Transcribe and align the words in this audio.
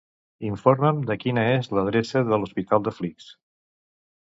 Informa'm 0.47 1.01
de 1.09 1.17
quina 1.25 1.43
és 1.59 1.69
l'adreça 1.79 2.25
de 2.33 2.41
l'hospital 2.41 2.89
de 2.91 2.97
Flix. 3.03 3.31